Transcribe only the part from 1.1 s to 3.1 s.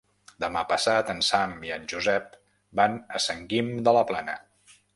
en Sam i en Josep van